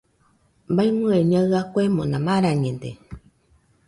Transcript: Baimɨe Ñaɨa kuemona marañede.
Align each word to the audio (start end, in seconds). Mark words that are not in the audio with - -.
Baimɨe 0.75 1.17
Ñaɨa 1.31 1.59
kuemona 1.71 2.17
marañede. 2.25 2.91